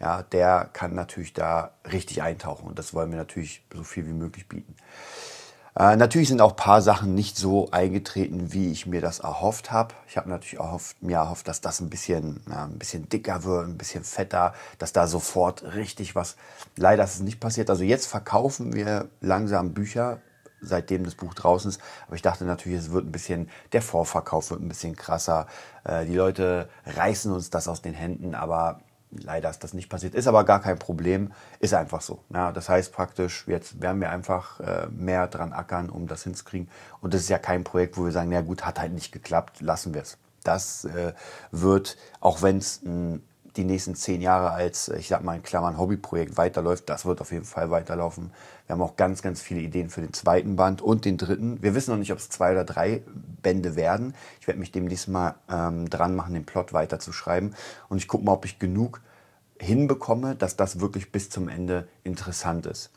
ja, 0.00 0.22
der 0.22 0.70
kann 0.72 0.94
natürlich 0.94 1.32
da 1.32 1.72
richtig 1.90 2.22
eintauchen 2.22 2.68
und 2.68 2.78
das 2.78 2.94
wollen 2.94 3.10
wir 3.10 3.18
natürlich 3.18 3.62
so 3.74 3.82
viel 3.82 4.06
wie 4.06 4.12
möglich 4.12 4.48
bieten. 4.48 4.76
Äh, 5.78 5.94
natürlich 5.94 6.28
sind 6.28 6.40
auch 6.40 6.50
ein 6.50 6.56
paar 6.56 6.82
Sachen 6.82 7.14
nicht 7.14 7.36
so 7.36 7.70
eingetreten, 7.70 8.52
wie 8.52 8.72
ich 8.72 8.86
mir 8.86 9.00
das 9.00 9.20
erhofft 9.20 9.70
habe. 9.70 9.94
Ich 10.08 10.16
habe 10.16 10.28
natürlich 10.28 10.58
erhofft, 10.58 11.00
mir 11.02 11.18
erhofft, 11.18 11.46
dass 11.46 11.60
das 11.60 11.80
ein 11.80 11.88
bisschen, 11.88 12.40
ja, 12.48 12.64
ein 12.64 12.78
bisschen 12.78 13.08
dicker 13.08 13.44
wird, 13.44 13.68
ein 13.68 13.78
bisschen 13.78 14.02
fetter, 14.02 14.54
dass 14.78 14.92
da 14.92 15.06
sofort 15.06 15.62
richtig 15.76 16.16
was. 16.16 16.36
Leider 16.76 17.04
ist 17.04 17.14
es 17.14 17.20
nicht 17.20 17.38
passiert. 17.38 17.70
Also 17.70 17.84
jetzt 17.84 18.06
verkaufen 18.06 18.72
wir 18.72 19.08
langsam 19.20 19.72
Bücher, 19.72 20.20
seitdem 20.60 21.04
das 21.04 21.14
Buch 21.14 21.34
draußen 21.34 21.70
ist. 21.70 21.80
Aber 22.08 22.16
ich 22.16 22.22
dachte 22.22 22.44
natürlich, 22.44 22.78
es 22.78 22.90
wird 22.90 23.06
ein 23.06 23.12
bisschen, 23.12 23.48
der 23.72 23.82
Vorverkauf 23.82 24.50
wird 24.50 24.60
ein 24.60 24.68
bisschen 24.68 24.96
krasser. 24.96 25.46
Äh, 25.84 26.06
die 26.06 26.16
Leute 26.16 26.68
reißen 26.86 27.32
uns 27.32 27.50
das 27.50 27.68
aus 27.68 27.82
den 27.82 27.94
Händen, 27.94 28.34
aber 28.34 28.80
Leider 29.10 29.48
ist 29.48 29.64
das 29.64 29.72
nicht 29.72 29.88
passiert, 29.88 30.14
ist 30.14 30.26
aber 30.26 30.44
gar 30.44 30.60
kein 30.60 30.78
Problem, 30.78 31.32
ist 31.60 31.72
einfach 31.72 32.02
so. 32.02 32.18
Ja, 32.32 32.52
das 32.52 32.68
heißt 32.68 32.92
praktisch, 32.92 33.44
jetzt 33.46 33.80
werden 33.80 34.00
wir 34.00 34.10
einfach 34.10 34.60
äh, 34.60 34.86
mehr 34.90 35.26
dran 35.28 35.52
ackern, 35.52 35.88
um 35.88 36.06
das 36.06 36.24
hinzukriegen. 36.24 36.68
Und 37.00 37.14
das 37.14 37.22
ist 37.22 37.30
ja 37.30 37.38
kein 37.38 37.64
Projekt, 37.64 37.96
wo 37.96 38.04
wir 38.04 38.12
sagen, 38.12 38.28
na 38.30 38.42
gut, 38.42 38.66
hat 38.66 38.78
halt 38.78 38.92
nicht 38.92 39.12
geklappt, 39.12 39.60
lassen 39.60 39.94
wir 39.94 40.02
es. 40.02 40.18
Das 40.44 40.84
äh, 40.84 41.14
wird, 41.50 41.96
auch 42.20 42.42
wenn 42.42 42.58
es 42.58 42.80
die 43.58 43.64
nächsten 43.64 43.94
zehn 43.94 44.20
Jahre 44.20 44.52
als, 44.52 44.88
ich 44.88 45.08
sag 45.08 45.24
mal 45.24 45.34
in 45.34 45.42
Klammern, 45.42 45.78
Hobbyprojekt 45.78 46.36
weiterläuft, 46.36 46.88
das 46.88 47.04
wird 47.04 47.20
auf 47.20 47.32
jeden 47.32 47.44
Fall 47.44 47.70
weiterlaufen. 47.70 48.30
Wir 48.66 48.74
haben 48.74 48.82
auch 48.82 48.96
ganz, 48.96 49.20
ganz 49.20 49.40
viele 49.40 49.60
Ideen 49.60 49.90
für 49.90 50.00
den 50.00 50.12
zweiten 50.12 50.56
Band 50.56 50.80
und 50.80 51.04
den 51.04 51.16
dritten. 51.16 51.60
Wir 51.62 51.74
wissen 51.74 51.90
noch 51.90 51.98
nicht, 51.98 52.12
ob 52.12 52.18
es 52.18 52.28
zwei 52.28 52.52
oder 52.52 52.64
drei 52.64 53.02
Bände 53.42 53.74
werden. 53.74 54.14
Ich 54.40 54.46
werde 54.46 54.60
mich 54.60 54.70
demnächst 54.70 55.08
mal 55.08 55.34
ähm, 55.50 55.90
dran 55.90 56.14
machen, 56.14 56.34
den 56.34 56.46
Plot 56.46 56.72
weiterzuschreiben. 56.72 57.54
Und 57.88 57.98
ich 57.98 58.06
gucke 58.06 58.24
mal, 58.24 58.32
ob 58.32 58.44
ich 58.44 58.58
genug 58.58 59.00
hinbekomme, 59.60 60.34
dass 60.34 60.56
das 60.56 60.80
wirklich 60.80 61.12
bis 61.12 61.30
zum 61.30 61.48
Ende 61.48 61.88
interessant 62.04 62.66
ist. 62.66 62.90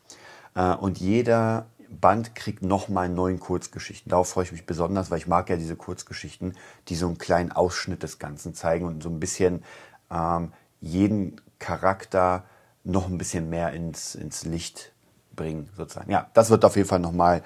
Äh, 0.55 0.73
und 0.75 0.99
jeder 0.99 1.67
Band 1.89 2.35
kriegt 2.35 2.63
nochmal 2.63 3.09
neuen 3.09 3.39
Kurzgeschichten. 3.39 4.09
Darauf 4.09 4.29
freue 4.29 4.45
ich 4.45 4.51
mich 4.51 4.65
besonders, 4.65 5.11
weil 5.11 5.17
ich 5.17 5.27
mag 5.27 5.49
ja 5.49 5.57
diese 5.57 5.75
Kurzgeschichten, 5.75 6.53
die 6.87 6.95
so 6.95 7.07
einen 7.07 7.17
kleinen 7.17 7.51
Ausschnitt 7.51 8.03
des 8.03 8.17
Ganzen 8.17 8.53
zeigen 8.53 8.85
und 8.85 9.03
so 9.03 9.09
ein 9.09 9.19
bisschen 9.19 9.63
ähm, 10.09 10.53
jeden 10.79 11.41
Charakter 11.59 12.45
noch 12.83 13.07
ein 13.07 13.17
bisschen 13.17 13.49
mehr 13.49 13.73
ins, 13.73 14.15
ins 14.15 14.45
Licht 14.45 14.93
bringen, 15.35 15.69
sozusagen. 15.77 16.11
Ja, 16.11 16.29
das 16.33 16.49
wird 16.49 16.65
auf 16.65 16.75
jeden 16.75 16.87
Fall 16.87 16.99
nochmal 16.99 17.43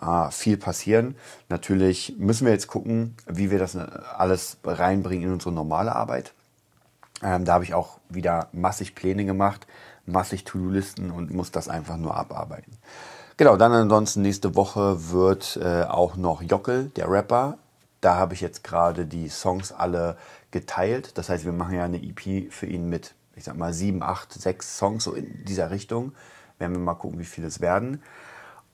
äh, 0.00 0.30
viel 0.30 0.56
passieren. 0.56 1.16
Natürlich 1.48 2.16
müssen 2.18 2.44
wir 2.44 2.52
jetzt 2.52 2.68
gucken, 2.68 3.16
wie 3.26 3.50
wir 3.50 3.58
das 3.58 3.74
äh, 3.74 3.86
alles 4.16 4.58
reinbringen 4.64 5.26
in 5.26 5.32
unsere 5.32 5.52
normale 5.52 5.94
Arbeit. 5.94 6.34
Ähm, 7.22 7.44
da 7.44 7.54
habe 7.54 7.64
ich 7.64 7.74
auch 7.74 7.98
wieder 8.08 8.48
massig 8.52 8.94
Pläne 8.94 9.24
gemacht, 9.24 9.66
massig 10.04 10.44
To-Do-Listen 10.44 11.10
und 11.10 11.32
muss 11.32 11.50
das 11.50 11.68
einfach 11.68 11.96
nur 11.96 12.16
abarbeiten. 12.16 12.76
Genau, 13.36 13.56
dann 13.56 13.72
ansonsten 13.72 14.22
nächste 14.22 14.54
Woche 14.54 15.10
wird 15.10 15.58
äh, 15.62 15.84
auch 15.84 16.16
noch 16.16 16.42
Jockel, 16.42 16.90
der 16.96 17.10
Rapper. 17.10 17.58
Da 18.00 18.16
habe 18.16 18.34
ich 18.34 18.40
jetzt 18.40 18.64
gerade 18.64 19.06
die 19.06 19.28
Songs 19.28 19.72
alle 19.72 20.16
geteilt. 20.50 21.18
Das 21.18 21.28
heißt, 21.28 21.44
wir 21.44 21.52
machen 21.52 21.74
ja 21.74 21.84
eine 21.84 22.02
EP 22.02 22.52
für 22.52 22.66
ihn 22.66 22.88
mit, 22.88 23.14
ich 23.34 23.44
sag 23.44 23.56
mal, 23.56 23.72
sieben, 23.74 24.02
acht, 24.02 24.32
sechs 24.32 24.78
Songs 24.78 25.04
so 25.04 25.12
in 25.12 25.44
dieser 25.44 25.70
Richtung. 25.70 26.12
Werden 26.58 26.72
wir 26.72 26.80
mal 26.80 26.94
gucken, 26.94 27.18
wie 27.18 27.24
viele 27.24 27.48
es 27.48 27.60
werden. 27.60 28.02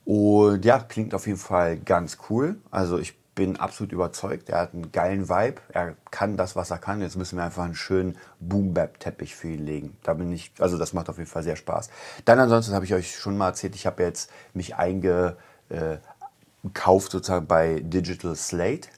Und 0.05 0.63
ja, 0.65 0.79
klingt 0.79 1.13
auf 1.13 1.27
jeden 1.27 1.39
Fall 1.39 1.77
ganz 1.77 2.17
cool. 2.29 2.57
Also 2.71 2.97
ich 2.99 3.15
bin 3.35 3.57
absolut 3.57 3.91
überzeugt. 3.91 4.49
Er 4.49 4.59
hat 4.59 4.73
einen 4.73 4.91
geilen 4.91 5.29
Vibe. 5.29 5.61
Er 5.69 5.95
kann 6.11 6.37
das, 6.37 6.55
was 6.55 6.71
er 6.71 6.77
kann. 6.77 7.01
Jetzt 7.01 7.17
müssen 7.17 7.37
wir 7.37 7.43
einfach 7.43 7.63
einen 7.63 7.75
schönen 7.75 8.17
Boom-Bap-Teppich 8.39 9.35
für 9.35 9.49
ihn 9.49 9.65
legen. 9.65 9.97
Da 10.03 10.13
bin 10.13 10.31
ich, 10.31 10.51
also 10.59 10.77
das 10.77 10.93
macht 10.93 11.09
auf 11.09 11.17
jeden 11.17 11.29
Fall 11.29 11.43
sehr 11.43 11.55
Spaß. 11.55 11.89
Dann 12.25 12.39
ansonsten 12.39 12.73
habe 12.73 12.85
ich 12.85 12.93
euch 12.93 13.15
schon 13.15 13.37
mal 13.37 13.47
erzählt, 13.47 13.75
ich 13.75 13.85
habe 13.85 14.03
jetzt 14.03 14.29
mich 14.53 14.75
eingekauft 14.75 15.37
äh, 15.69 17.11
sozusagen 17.11 17.47
bei 17.47 17.79
Digital 17.79 18.35
Slate. 18.35 18.89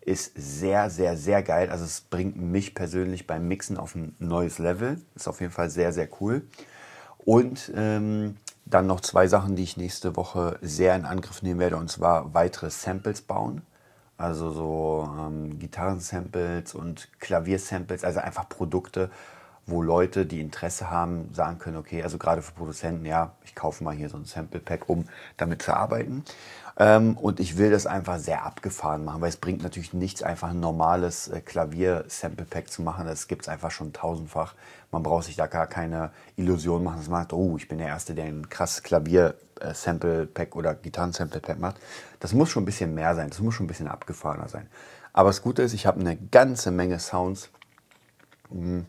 Ist 0.00 0.32
sehr, 0.34 0.90
sehr, 0.90 1.16
sehr 1.16 1.42
geil. 1.42 1.70
Also 1.70 1.84
es 1.84 2.00
bringt 2.00 2.36
mich 2.36 2.74
persönlich 2.74 3.26
beim 3.26 3.46
Mixen 3.46 3.76
auf 3.76 3.94
ein 3.94 4.16
neues 4.18 4.58
Level. 4.58 5.00
Ist 5.14 5.28
auf 5.28 5.40
jeden 5.40 5.52
Fall 5.52 5.70
sehr, 5.70 5.92
sehr 5.92 6.08
cool. 6.20 6.42
Und 7.18 7.70
ähm, 7.76 8.36
dann 8.64 8.86
noch 8.86 9.00
zwei 9.00 9.26
Sachen, 9.28 9.54
die 9.54 9.62
ich 9.62 9.76
nächste 9.76 10.16
Woche 10.16 10.58
sehr 10.62 10.96
in 10.96 11.04
Angriff 11.04 11.42
nehmen 11.42 11.60
werde, 11.60 11.76
und 11.76 11.90
zwar 11.90 12.34
weitere 12.34 12.70
Samples 12.70 13.22
bauen. 13.22 13.62
Also 14.16 14.50
so 14.50 15.08
ähm, 15.18 15.58
Gitarrensamples 15.58 16.74
und 16.74 17.08
Klaviersamples, 17.20 18.04
also 18.04 18.20
einfach 18.20 18.48
Produkte, 18.48 19.10
wo 19.72 19.82
Leute, 19.82 20.26
die 20.26 20.40
Interesse 20.40 20.90
haben, 20.90 21.32
sagen 21.32 21.58
können, 21.58 21.76
okay, 21.76 22.02
also 22.02 22.18
gerade 22.18 22.42
für 22.42 22.52
Produzenten, 22.52 23.04
ja, 23.04 23.32
ich 23.44 23.54
kaufe 23.54 23.82
mal 23.82 23.94
hier 23.94 24.08
so 24.08 24.16
ein 24.16 24.24
Sample 24.24 24.60
Pack, 24.60 24.88
um 24.88 25.06
damit 25.36 25.62
zu 25.62 25.74
arbeiten. 25.74 26.24
Ähm, 26.78 27.16
und 27.18 27.40
ich 27.40 27.58
will 27.58 27.70
das 27.70 27.86
einfach 27.86 28.18
sehr 28.18 28.44
abgefahren 28.44 29.04
machen, 29.04 29.20
weil 29.20 29.28
es 29.28 29.36
bringt 29.36 29.62
natürlich 29.62 29.92
nichts, 29.92 30.22
einfach 30.22 30.50
ein 30.50 30.60
normales 30.60 31.28
äh, 31.28 31.40
Klavier-Sample-Pack 31.40 32.70
zu 32.70 32.82
machen. 32.82 33.06
Das 33.06 33.28
gibt 33.28 33.42
es 33.42 33.48
einfach 33.48 33.70
schon 33.70 33.92
tausendfach. 33.92 34.54
Man 34.90 35.02
braucht 35.02 35.24
sich 35.24 35.36
da 35.36 35.46
gar 35.46 35.66
keine 35.66 36.12
Illusion 36.36 36.82
machen, 36.82 36.98
dass 36.98 37.08
man 37.08 37.22
sagt, 37.22 37.32
oh, 37.34 37.56
ich 37.58 37.68
bin 37.68 37.78
der 37.78 37.88
Erste, 37.88 38.14
der 38.14 38.24
ein 38.24 38.48
krasses 38.48 38.82
Klavier-Sample-Pack 38.82 40.56
oder 40.56 40.74
Gitarren-Sample-Pack 40.74 41.58
macht. 41.58 41.76
Das 42.20 42.32
muss 42.32 42.48
schon 42.48 42.62
ein 42.62 42.66
bisschen 42.66 42.94
mehr 42.94 43.14
sein, 43.14 43.28
das 43.28 43.40
muss 43.40 43.54
schon 43.54 43.66
ein 43.66 43.68
bisschen 43.68 43.88
abgefahrener 43.88 44.48
sein. 44.48 44.68
Aber 45.12 45.28
das 45.28 45.42
Gute 45.42 45.62
ist, 45.62 45.74
ich 45.74 45.86
habe 45.86 46.00
eine 46.00 46.16
ganze 46.16 46.70
Menge 46.70 46.98
Sounds, 46.98 47.50
hm, 48.50 48.86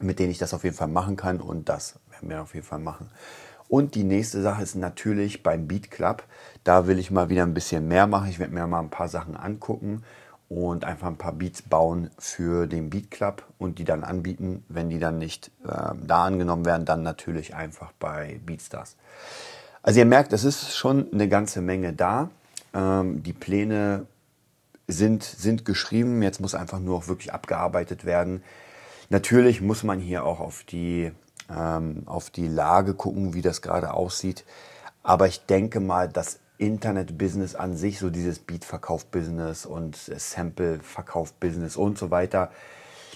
mit 0.00 0.18
denen 0.18 0.30
ich 0.30 0.38
das 0.38 0.54
auf 0.54 0.64
jeden 0.64 0.76
Fall 0.76 0.88
machen 0.88 1.16
kann 1.16 1.40
und 1.40 1.68
das 1.68 1.98
werden 2.10 2.28
wir 2.28 2.42
auf 2.42 2.54
jeden 2.54 2.66
Fall 2.66 2.78
machen. 2.78 3.10
Und 3.68 3.94
die 3.94 4.04
nächste 4.04 4.42
Sache 4.42 4.62
ist 4.62 4.74
natürlich 4.74 5.44
beim 5.44 5.68
Beat 5.68 5.92
Club. 5.92 6.24
Da 6.64 6.88
will 6.88 6.98
ich 6.98 7.12
mal 7.12 7.28
wieder 7.28 7.44
ein 7.44 7.54
bisschen 7.54 7.86
mehr 7.86 8.08
machen. 8.08 8.28
Ich 8.28 8.40
werde 8.40 8.52
mir 8.52 8.66
mal 8.66 8.80
ein 8.80 8.90
paar 8.90 9.08
Sachen 9.08 9.36
angucken 9.36 10.02
und 10.48 10.84
einfach 10.84 11.06
ein 11.06 11.16
paar 11.16 11.32
Beats 11.32 11.62
bauen 11.62 12.10
für 12.18 12.66
den 12.66 12.90
Beat 12.90 13.12
Club 13.12 13.44
und 13.58 13.78
die 13.78 13.84
dann 13.84 14.02
anbieten. 14.02 14.64
Wenn 14.68 14.90
die 14.90 14.98
dann 14.98 15.18
nicht 15.18 15.52
äh, 15.64 15.94
da 16.04 16.24
angenommen 16.24 16.64
werden, 16.64 16.84
dann 16.84 17.04
natürlich 17.04 17.54
einfach 17.54 17.92
bei 18.00 18.40
Beatstars. 18.44 18.96
Also 19.82 20.00
ihr 20.00 20.06
merkt, 20.06 20.32
es 20.32 20.42
ist 20.42 20.76
schon 20.76 21.06
eine 21.12 21.28
ganze 21.28 21.60
Menge 21.60 21.92
da. 21.92 22.28
Ähm, 22.74 23.22
die 23.22 23.32
Pläne 23.32 24.06
sind, 24.88 25.22
sind 25.22 25.64
geschrieben. 25.64 26.22
Jetzt 26.22 26.40
muss 26.40 26.56
einfach 26.56 26.80
nur 26.80 26.96
auch 26.98 27.06
wirklich 27.06 27.32
abgearbeitet 27.32 28.04
werden. 28.04 28.42
Natürlich 29.10 29.60
muss 29.60 29.82
man 29.82 29.98
hier 29.98 30.24
auch 30.24 30.40
auf 30.40 30.64
die 30.64 31.12
ähm, 31.50 32.04
auf 32.06 32.30
die 32.30 32.46
Lage 32.46 32.94
gucken, 32.94 33.34
wie 33.34 33.42
das 33.42 33.60
gerade 33.60 33.92
aussieht. 33.92 34.44
Aber 35.02 35.26
ich 35.26 35.46
denke 35.46 35.80
mal, 35.80 36.08
das 36.08 36.38
Internet-Business 36.58 37.54
an 37.54 37.76
sich, 37.76 37.98
so 37.98 38.10
dieses 38.10 38.38
Beat-Verkauf-Business 38.38 39.66
und 39.66 39.96
Sample-Verkauf-Business 39.96 41.76
und 41.76 41.98
so 41.98 42.10
weiter, 42.10 42.50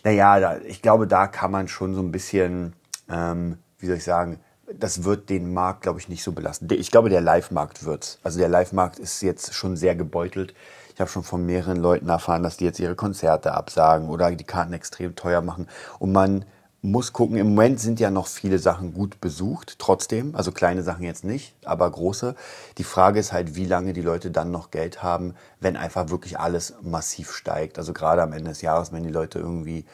naja, 0.02 0.40
da, 0.40 0.58
ich 0.58 0.82
glaube, 0.82 1.06
da 1.06 1.26
kann 1.26 1.50
man 1.50 1.68
schon 1.68 1.94
so 1.94 2.00
ein 2.00 2.10
bisschen, 2.10 2.72
ähm, 3.08 3.58
wie 3.78 3.86
soll 3.86 3.96
ich 3.96 4.04
sagen, 4.04 4.40
das 4.72 5.04
wird 5.04 5.28
den 5.30 5.52
Markt, 5.52 5.82
glaube 5.82 6.00
ich, 6.00 6.08
nicht 6.08 6.24
so 6.24 6.32
belasten. 6.32 6.66
Ich 6.72 6.90
glaube, 6.90 7.10
der 7.10 7.20
Live-Markt 7.20 7.84
wird's. 7.84 8.18
Also 8.22 8.38
der 8.38 8.48
Live-Markt 8.48 8.98
ist 8.98 9.20
jetzt 9.20 9.54
schon 9.54 9.76
sehr 9.76 9.94
gebeutelt. 9.94 10.54
Ich 10.94 11.00
habe 11.00 11.10
schon 11.10 11.24
von 11.24 11.44
mehreren 11.44 11.78
Leuten 11.78 12.08
erfahren, 12.08 12.42
dass 12.42 12.56
die 12.56 12.64
jetzt 12.64 12.78
ihre 12.78 12.94
Konzerte 12.94 13.52
absagen 13.52 14.08
oder 14.08 14.30
die 14.30 14.44
Karten 14.44 14.72
extrem 14.72 15.16
teuer 15.16 15.40
machen. 15.40 15.68
Und 15.98 16.12
man 16.12 16.44
muss 16.82 17.12
gucken, 17.12 17.38
im 17.38 17.48
Moment 17.48 17.80
sind 17.80 17.98
ja 17.98 18.10
noch 18.10 18.26
viele 18.26 18.58
Sachen 18.58 18.92
gut 18.92 19.18
besucht, 19.20 19.76
trotzdem, 19.78 20.36
also 20.36 20.52
kleine 20.52 20.82
Sachen 20.82 21.02
jetzt 21.02 21.24
nicht, 21.24 21.54
aber 21.64 21.90
große. 21.90 22.36
Die 22.76 22.84
Frage 22.84 23.18
ist 23.18 23.32
halt, 23.32 23.56
wie 23.56 23.64
lange 23.64 23.94
die 23.94 24.02
Leute 24.02 24.30
dann 24.30 24.50
noch 24.50 24.70
Geld 24.70 25.02
haben, 25.02 25.34
wenn 25.60 25.78
einfach 25.78 26.10
wirklich 26.10 26.38
alles 26.38 26.74
massiv 26.82 27.32
steigt. 27.32 27.78
Also 27.78 27.94
gerade 27.94 28.22
am 28.22 28.34
Ende 28.34 28.50
des 28.50 28.60
Jahres, 28.60 28.92
wenn 28.92 29.02
die 29.02 29.08
Leute 29.08 29.38
irgendwie 29.38 29.86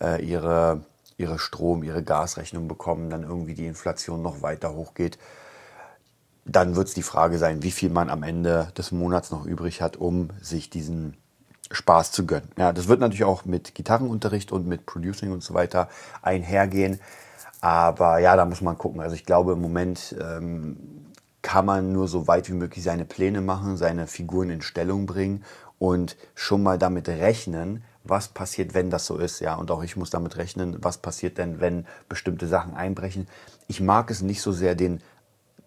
äh, 0.00 0.24
ihre, 0.24 0.82
ihre 1.16 1.40
Strom, 1.40 1.82
ihre 1.82 2.04
Gasrechnung 2.04 2.68
bekommen, 2.68 3.10
dann 3.10 3.24
irgendwie 3.24 3.54
die 3.54 3.66
Inflation 3.66 4.22
noch 4.22 4.40
weiter 4.40 4.72
hochgeht, 4.72 5.18
dann 6.48 6.76
wird 6.76 6.88
es 6.88 6.94
die 6.94 7.02
Frage 7.02 7.38
sein, 7.38 7.62
wie 7.62 7.70
viel 7.70 7.90
man 7.90 8.10
am 8.10 8.22
Ende 8.22 8.72
des 8.76 8.90
Monats 8.90 9.30
noch 9.30 9.44
übrig 9.44 9.82
hat, 9.82 9.96
um 9.96 10.30
sich 10.40 10.70
diesen 10.70 11.16
Spaß 11.70 12.12
zu 12.12 12.26
gönnen. 12.26 12.48
Ja, 12.56 12.72
das 12.72 12.88
wird 12.88 13.00
natürlich 13.00 13.24
auch 13.24 13.44
mit 13.44 13.74
Gitarrenunterricht 13.74 14.52
und 14.52 14.66
mit 14.66 14.86
Producing 14.86 15.32
und 15.32 15.42
so 15.42 15.54
weiter 15.54 15.88
einhergehen. 16.22 17.00
Aber 17.60 18.18
ja, 18.18 18.36
da 18.36 18.46
muss 18.46 18.62
man 18.62 18.78
gucken. 18.78 19.00
Also 19.00 19.14
ich 19.14 19.24
glaube, 19.24 19.52
im 19.52 19.60
Moment 19.60 20.16
ähm, 20.20 20.76
kann 21.42 21.66
man 21.66 21.92
nur 21.92 22.08
so 22.08 22.26
weit 22.26 22.48
wie 22.48 22.54
möglich 22.54 22.82
seine 22.84 23.04
Pläne 23.04 23.40
machen, 23.40 23.76
seine 23.76 24.06
Figuren 24.06 24.50
in 24.50 24.62
Stellung 24.62 25.06
bringen 25.06 25.44
und 25.78 26.16
schon 26.34 26.62
mal 26.62 26.78
damit 26.78 27.08
rechnen, 27.08 27.84
was 28.04 28.28
passiert, 28.28 28.74
wenn 28.74 28.90
das 28.90 29.06
so 29.06 29.18
ist. 29.18 29.40
Ja, 29.40 29.56
und 29.56 29.70
auch 29.70 29.82
ich 29.82 29.96
muss 29.96 30.10
damit 30.10 30.36
rechnen, 30.36 30.78
was 30.80 30.98
passiert 30.98 31.36
denn, 31.36 31.60
wenn 31.60 31.86
bestimmte 32.08 32.46
Sachen 32.46 32.74
einbrechen. 32.74 33.28
Ich 33.66 33.80
mag 33.80 34.10
es 34.10 34.22
nicht 34.22 34.40
so 34.40 34.52
sehr, 34.52 34.74
den 34.74 35.02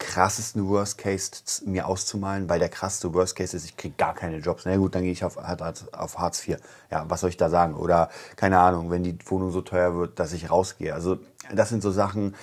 krassesten 0.01 0.67
Worst 0.67 0.98
Case 0.98 1.31
mir 1.65 1.88
auszumalen, 1.88 2.50
weil 2.50 2.60
der 2.60 2.70
krasseste 2.70 3.13
Worst 3.13 3.36
Case 3.36 3.55
ist, 3.55 3.65
ich 3.65 3.77
kriege 3.77 3.93
gar 3.96 4.13
keine 4.13 4.38
Jobs. 4.38 4.65
Na 4.65 4.75
gut, 4.75 4.96
dann 4.96 5.03
gehe 5.03 5.12
ich 5.12 5.24
auf, 5.24 5.38
auf 5.38 6.17
Hartz 6.17 6.48
IV. 6.48 6.58
Ja, 6.89 7.05
was 7.08 7.22
soll 7.22 7.29
ich 7.29 7.38
da 7.38 7.50
sagen? 7.50 7.75
Oder 7.75 8.10
keine 8.36 8.60
Ahnung, 8.60 8.89
wenn 8.89 9.03
die 9.03 9.17
Wohnung 9.25 9.51
so 9.51 9.62
teuer 9.62 9.96
wird, 9.96 10.20
dass 10.20 10.34
ich 10.34 10.50
rausgehe. 10.50 10.93
Also 10.93 11.20
das 11.53 11.70
sind 11.70 11.84
so 11.84 11.91
Sachen, 11.91 12.36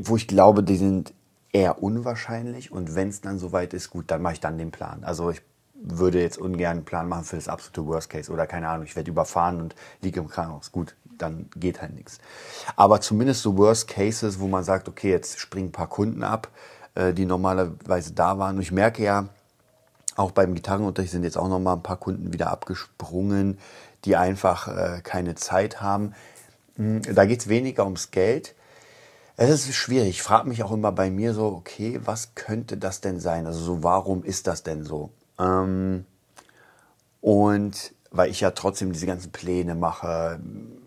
wo 0.00 0.16
ich 0.16 0.28
glaube, 0.28 0.62
die 0.62 0.76
sind 0.76 1.14
eher 1.52 1.82
unwahrscheinlich. 1.82 2.70
Und 2.70 2.94
wenn 2.94 3.08
es 3.08 3.22
dann 3.22 3.38
soweit 3.38 3.72
ist, 3.72 3.90
gut, 3.90 4.10
dann 4.10 4.20
mache 4.20 4.34
ich 4.34 4.40
dann 4.40 4.58
den 4.58 4.70
Plan. 4.70 5.02
Also 5.02 5.30
ich 5.30 5.42
würde 5.86 6.20
jetzt 6.20 6.36
ungern 6.36 6.72
einen 6.72 6.84
Plan 6.84 7.08
machen 7.08 7.24
für 7.24 7.36
das 7.36 7.48
absolute 7.48 7.86
Worst 7.86 8.10
Case. 8.10 8.30
Oder 8.30 8.46
keine 8.46 8.68
Ahnung, 8.68 8.84
ich 8.84 8.96
werde 8.96 9.10
überfahren 9.10 9.60
und 9.60 9.74
liege 10.02 10.20
im 10.20 10.28
Krankenhaus. 10.28 10.72
Gut, 10.72 10.96
dann 11.16 11.48
geht 11.56 11.80
halt 11.80 11.94
nichts. 11.94 12.18
Aber 12.74 13.00
zumindest 13.00 13.42
so 13.42 13.56
Worst 13.56 13.88
Cases, 13.88 14.40
wo 14.40 14.48
man 14.48 14.64
sagt, 14.64 14.88
okay, 14.88 15.10
jetzt 15.10 15.38
springen 15.38 15.68
ein 15.68 15.72
paar 15.72 15.88
Kunden 15.88 16.22
ab, 16.22 16.48
äh, 16.94 17.12
die 17.12 17.24
normalerweise 17.24 18.12
da 18.12 18.38
waren. 18.38 18.56
Und 18.56 18.62
ich 18.62 18.72
merke 18.72 19.02
ja, 19.02 19.28
auch 20.16 20.32
beim 20.32 20.54
Gitarrenunterricht 20.54 21.12
sind 21.12 21.24
jetzt 21.24 21.38
auch 21.38 21.48
noch 21.48 21.60
mal 21.60 21.74
ein 21.74 21.82
paar 21.82 21.98
Kunden 21.98 22.32
wieder 22.32 22.50
abgesprungen, 22.50 23.58
die 24.04 24.16
einfach 24.16 24.68
äh, 24.68 25.00
keine 25.02 25.34
Zeit 25.34 25.80
haben. 25.80 26.14
Hm, 26.76 27.02
da 27.02 27.26
geht 27.26 27.40
es 27.40 27.48
weniger 27.48 27.84
ums 27.84 28.10
Geld. 28.10 28.54
Es 29.36 29.50
ist 29.50 29.74
schwierig. 29.74 30.08
Ich 30.08 30.22
frage 30.22 30.48
mich 30.48 30.62
auch 30.62 30.72
immer 30.72 30.92
bei 30.92 31.10
mir 31.10 31.34
so, 31.34 31.46
okay, 31.48 32.00
was 32.02 32.34
könnte 32.34 32.78
das 32.78 33.02
denn 33.02 33.20
sein? 33.20 33.46
Also 33.46 33.60
so, 33.60 33.82
warum 33.82 34.24
ist 34.24 34.46
das 34.46 34.62
denn 34.62 34.82
so? 34.82 35.10
Ähm, 35.38 36.04
und 37.20 37.94
weil 38.10 38.30
ich 38.30 38.40
ja 38.40 38.52
trotzdem 38.52 38.92
diese 38.92 39.06
ganzen 39.06 39.32
Pläne 39.32 39.74
mache, 39.74 40.40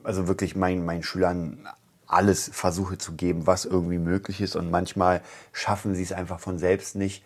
also 0.03 0.27
wirklich 0.27 0.55
meinen, 0.55 0.85
meinen 0.85 1.03
Schülern 1.03 1.67
alles 2.07 2.49
versuche 2.51 2.97
zu 2.97 3.13
geben, 3.13 3.45
was 3.45 3.65
irgendwie 3.65 3.99
möglich 3.99 4.41
ist. 4.41 4.55
Und 4.55 4.71
manchmal 4.71 5.21
schaffen 5.53 5.93
sie 5.93 6.03
es 6.03 6.11
einfach 6.11 6.39
von 6.39 6.57
selbst 6.57 6.95
nicht. 6.95 7.23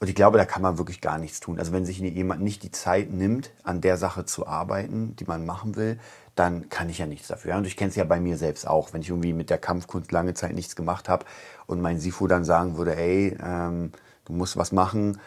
Und 0.00 0.08
ich 0.08 0.14
glaube, 0.14 0.38
da 0.38 0.44
kann 0.44 0.62
man 0.62 0.78
wirklich 0.78 1.00
gar 1.00 1.18
nichts 1.18 1.40
tun. 1.40 1.58
Also 1.58 1.72
wenn 1.72 1.84
sich 1.84 1.98
jemand 1.98 2.40
nicht 2.40 2.62
die 2.62 2.70
Zeit 2.70 3.10
nimmt, 3.10 3.50
an 3.64 3.80
der 3.80 3.96
Sache 3.96 4.24
zu 4.24 4.46
arbeiten, 4.46 5.16
die 5.16 5.24
man 5.24 5.44
machen 5.44 5.74
will, 5.74 5.98
dann 6.36 6.68
kann 6.68 6.88
ich 6.88 6.98
ja 6.98 7.06
nichts 7.06 7.26
dafür. 7.26 7.56
Und 7.56 7.66
ich 7.66 7.76
kenne 7.76 7.90
es 7.90 7.96
ja 7.96 8.04
bei 8.04 8.20
mir 8.20 8.36
selbst 8.36 8.68
auch, 8.68 8.92
wenn 8.92 9.00
ich 9.00 9.08
irgendwie 9.08 9.32
mit 9.32 9.50
der 9.50 9.58
Kampfkunst 9.58 10.12
lange 10.12 10.34
Zeit 10.34 10.54
nichts 10.54 10.76
gemacht 10.76 11.08
habe 11.08 11.24
und 11.66 11.80
mein 11.80 11.98
Sifu 11.98 12.28
dann 12.28 12.44
sagen 12.44 12.76
würde, 12.76 12.96
ey, 12.96 13.36
ähm, 13.42 13.90
du 14.24 14.34
musst 14.34 14.56
was 14.56 14.70
machen. 14.70 15.18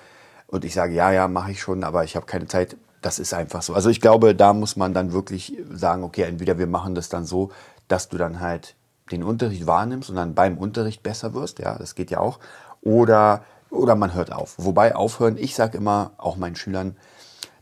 Und 0.51 0.63
ich 0.63 0.75
sage, 0.75 0.93
ja, 0.93 1.11
ja, 1.11 1.27
mache 1.27 1.51
ich 1.51 1.61
schon, 1.61 1.83
aber 1.83 2.03
ich 2.03 2.15
habe 2.15 2.27
keine 2.27 2.45
Zeit 2.45 2.77
das 3.01 3.19
ist 3.19 3.33
einfach 3.33 3.61
so. 3.61 3.73
Also 3.73 3.89
ich 3.89 3.99
glaube, 3.99 4.35
da 4.35 4.53
muss 4.53 4.75
man 4.75 4.93
dann 4.93 5.11
wirklich 5.11 5.57
sagen, 5.71 6.03
okay, 6.03 6.23
entweder 6.23 6.57
wir 6.57 6.67
machen 6.67 6.95
das 6.95 7.09
dann 7.09 7.25
so, 7.25 7.51
dass 7.87 8.09
du 8.09 8.17
dann 8.17 8.39
halt 8.39 8.75
den 9.11 9.23
Unterricht 9.23 9.67
wahrnimmst 9.67 10.09
und 10.09 10.15
dann 10.15 10.35
beim 10.35 10.57
Unterricht 10.57 11.03
besser 11.03 11.33
wirst, 11.33 11.59
ja, 11.59 11.77
das 11.77 11.95
geht 11.95 12.11
ja 12.11 12.19
auch, 12.19 12.39
oder, 12.81 13.43
oder 13.69 13.95
man 13.95 14.13
hört 14.13 14.31
auf. 14.31 14.53
Wobei 14.57 14.95
aufhören, 14.95 15.37
ich 15.37 15.55
sage 15.55 15.77
immer 15.77 16.11
auch 16.17 16.37
meinen 16.37 16.55
Schülern, 16.55 16.95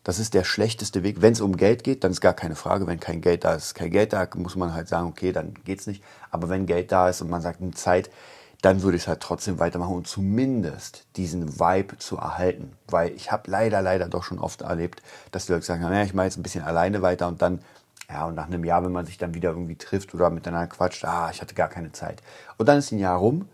das 0.03 0.19
ist 0.19 0.33
der 0.33 0.43
schlechteste 0.43 1.03
Weg. 1.03 1.21
Wenn 1.21 1.33
es 1.33 1.41
um 1.41 1.57
Geld 1.57 1.83
geht, 1.83 2.03
dann 2.03 2.11
ist 2.11 2.21
gar 2.21 2.33
keine 2.33 2.55
Frage. 2.55 2.87
Wenn 2.87 2.99
kein 2.99 3.21
Geld 3.21 3.43
da 3.43 3.53
ist, 3.53 3.75
kein 3.75 3.91
Geld 3.91 4.13
da, 4.13 4.27
muss 4.35 4.55
man 4.55 4.73
halt 4.73 4.87
sagen, 4.87 5.07
okay, 5.07 5.31
dann 5.33 5.53
geht's 5.65 5.87
nicht. 5.87 6.03
Aber 6.31 6.49
wenn 6.49 6.65
Geld 6.65 6.91
da 6.91 7.09
ist 7.09 7.21
und 7.21 7.29
man 7.29 7.41
sagt, 7.41 7.61
eine 7.61 7.71
Zeit, 7.71 8.09
dann 8.61 8.81
würde 8.81 8.97
ich 8.97 9.03
es 9.03 9.07
halt 9.07 9.21
trotzdem 9.21 9.59
weitermachen 9.59 9.95
und 9.95 10.07
zumindest 10.07 11.05
diesen 11.15 11.59
Vibe 11.59 11.97
zu 11.97 12.17
erhalten. 12.17 12.73
Weil 12.87 13.11
ich 13.11 13.31
habe 13.31 13.49
leider, 13.49 13.81
leider 13.81 14.09
doch 14.09 14.23
schon 14.23 14.39
oft 14.39 14.61
erlebt, 14.61 15.01
dass 15.31 15.45
die 15.45 15.53
Leute 15.53 15.65
sagen, 15.65 15.81
naja, 15.81 16.03
ich 16.03 16.13
mache 16.13 16.25
jetzt 16.25 16.37
ein 16.37 16.43
bisschen 16.43 16.63
alleine 16.63 17.01
weiter 17.01 17.27
und 17.27 17.41
dann, 17.41 17.59
ja, 18.09 18.25
und 18.25 18.35
nach 18.35 18.47
einem 18.47 18.65
Jahr, 18.65 18.83
wenn 18.83 18.91
man 18.91 19.05
sich 19.05 19.17
dann 19.17 19.33
wieder 19.33 19.51
irgendwie 19.51 19.75
trifft 19.75 20.13
oder 20.13 20.29
miteinander 20.29 20.67
quatscht, 20.67 21.05
ah, 21.05 21.29
ich 21.31 21.41
hatte 21.41 21.55
gar 21.55 21.69
keine 21.69 21.91
Zeit. 21.93 22.21
Und 22.57 22.67
dann 22.67 22.79
ist 22.79 22.91
ein 22.91 22.99
Jahr 22.99 23.17
rum 23.17 23.47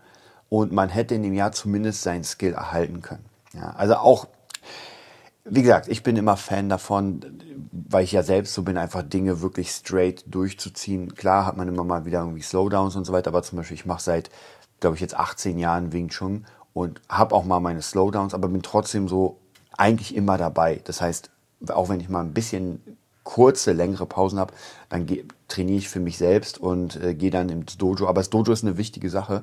und 0.48 0.72
man 0.72 0.88
hätte 0.88 1.14
in 1.14 1.22
dem 1.22 1.34
Jahr 1.34 1.52
zumindest 1.52 2.02
seinen 2.02 2.24
Skill 2.24 2.54
erhalten 2.54 3.00
können. 3.00 3.24
Ja, 3.54 3.74
also 3.76 3.94
auch, 3.96 4.26
wie 5.44 5.62
gesagt, 5.62 5.86
ich 5.86 6.02
bin 6.02 6.16
immer 6.16 6.36
Fan 6.36 6.68
davon, 6.68 7.20
weil 7.70 8.02
ich 8.02 8.12
ja 8.12 8.24
selbst 8.24 8.54
so 8.54 8.62
bin, 8.62 8.76
einfach 8.76 9.02
Dinge 9.02 9.40
wirklich 9.40 9.70
straight 9.70 10.24
durchzuziehen. 10.26 11.14
Klar 11.14 11.46
hat 11.46 11.56
man 11.56 11.68
immer 11.68 11.84
mal 11.84 12.04
wieder 12.04 12.20
irgendwie 12.20 12.42
Slowdowns 12.42 12.96
und 12.96 13.04
so 13.04 13.12
weiter, 13.12 13.28
aber 13.28 13.44
zum 13.44 13.58
Beispiel, 13.58 13.76
ich 13.76 13.86
mache 13.86 14.02
seit 14.02 14.30
glaube 14.80 14.96
ich, 14.96 15.00
jetzt 15.00 15.16
18 15.16 15.58
Jahren 15.58 15.92
Wing 15.92 16.08
Chun 16.08 16.46
und 16.74 17.00
habe 17.08 17.34
auch 17.34 17.44
mal 17.44 17.60
meine 17.60 17.82
Slowdowns, 17.82 18.34
aber 18.34 18.48
bin 18.48 18.62
trotzdem 18.62 19.08
so 19.08 19.38
eigentlich 19.76 20.14
immer 20.14 20.38
dabei. 20.38 20.80
Das 20.84 21.00
heißt, 21.00 21.30
auch 21.68 21.88
wenn 21.88 22.00
ich 22.00 22.08
mal 22.08 22.20
ein 22.20 22.34
bisschen 22.34 22.98
kurze, 23.24 23.72
längere 23.72 24.06
Pausen 24.06 24.38
habe, 24.38 24.54
dann 24.88 25.06
trainiere 25.48 25.78
ich 25.78 25.88
für 25.88 26.00
mich 26.00 26.16
selbst 26.16 26.58
und 26.58 26.96
äh, 27.02 27.14
gehe 27.14 27.30
dann 27.30 27.48
ins 27.48 27.76
Dojo. 27.76 28.06
Aber 28.06 28.20
das 28.20 28.30
Dojo 28.30 28.52
ist 28.52 28.62
eine 28.62 28.78
wichtige 28.78 29.10
Sache, 29.10 29.42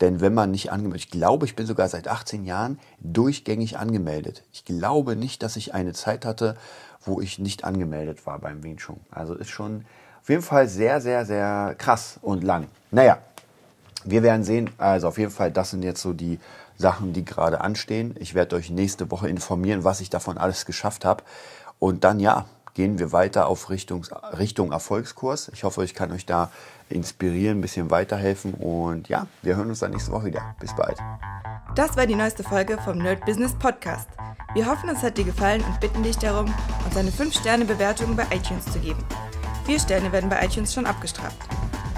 denn 0.00 0.20
wenn 0.20 0.34
man 0.34 0.50
nicht 0.50 0.70
angemeldet, 0.70 1.06
ich 1.06 1.10
glaube, 1.10 1.46
ich 1.46 1.56
bin 1.56 1.66
sogar 1.66 1.88
seit 1.88 2.08
18 2.08 2.44
Jahren 2.44 2.78
durchgängig 3.00 3.78
angemeldet. 3.78 4.42
Ich 4.52 4.64
glaube 4.64 5.16
nicht, 5.16 5.42
dass 5.42 5.56
ich 5.56 5.74
eine 5.74 5.92
Zeit 5.92 6.24
hatte, 6.24 6.56
wo 7.04 7.20
ich 7.20 7.38
nicht 7.38 7.64
angemeldet 7.64 8.26
war 8.26 8.38
beim 8.38 8.62
Wing 8.62 8.76
Chun. 8.76 9.00
Also 9.10 9.34
ist 9.34 9.50
schon 9.50 9.84
auf 10.20 10.28
jeden 10.28 10.42
Fall 10.42 10.68
sehr, 10.68 11.00
sehr, 11.00 11.24
sehr 11.24 11.74
krass 11.78 12.18
und 12.20 12.44
lang. 12.44 12.66
Naja, 12.90 13.18
wir 14.04 14.22
werden 14.22 14.44
sehen. 14.44 14.70
Also 14.78 15.08
auf 15.08 15.18
jeden 15.18 15.30
Fall, 15.30 15.50
das 15.50 15.70
sind 15.70 15.82
jetzt 15.82 16.02
so 16.02 16.12
die 16.12 16.38
Sachen, 16.76 17.12
die 17.12 17.24
gerade 17.24 17.60
anstehen. 17.60 18.14
Ich 18.18 18.34
werde 18.34 18.56
euch 18.56 18.70
nächste 18.70 19.10
Woche 19.10 19.28
informieren, 19.28 19.84
was 19.84 20.00
ich 20.00 20.10
davon 20.10 20.38
alles 20.38 20.66
geschafft 20.66 21.04
habe. 21.04 21.22
Und 21.78 22.04
dann 22.04 22.20
ja, 22.20 22.46
gehen 22.74 22.98
wir 22.98 23.12
weiter 23.12 23.46
auf 23.46 23.70
Richtung, 23.70 24.06
Richtung 24.38 24.72
Erfolgskurs. 24.72 25.50
Ich 25.52 25.64
hoffe, 25.64 25.84
ich 25.84 25.94
kann 25.94 26.12
euch 26.12 26.26
da 26.26 26.50
inspirieren, 26.88 27.58
ein 27.58 27.60
bisschen 27.60 27.90
weiterhelfen. 27.90 28.54
Und 28.54 29.08
ja, 29.08 29.26
wir 29.42 29.56
hören 29.56 29.68
uns 29.68 29.80
dann 29.80 29.90
nächste 29.90 30.12
Woche 30.12 30.26
wieder. 30.26 30.54
Bis 30.60 30.74
bald. 30.74 30.98
Das 31.74 31.96
war 31.96 32.06
die 32.06 32.14
neueste 32.14 32.42
Folge 32.42 32.78
vom 32.84 32.98
Nerd 32.98 33.24
Business 33.24 33.54
Podcast. 33.58 34.08
Wir 34.54 34.66
hoffen, 34.66 34.90
es 34.90 35.02
hat 35.02 35.16
dir 35.16 35.24
gefallen 35.24 35.62
und 35.64 35.80
bitten 35.80 36.02
dich 36.02 36.18
darum, 36.18 36.52
uns 36.84 36.96
eine 36.96 37.10
5-Sterne-Bewertung 37.10 38.14
bei 38.14 38.24
iTunes 38.34 38.66
zu 38.66 38.78
geben. 38.78 39.02
Vier 39.64 39.80
Sterne 39.80 40.12
werden 40.12 40.28
bei 40.28 40.44
iTunes 40.44 40.74
schon 40.74 40.84
abgestraft. 40.84 41.38